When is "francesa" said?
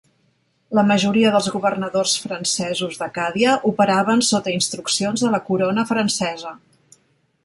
5.93-6.55